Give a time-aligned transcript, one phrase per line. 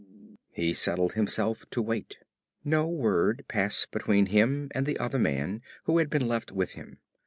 [0.49, 2.17] He settled himself to wait.
[2.65, 6.97] No word passed between him and the other man who had been left with him.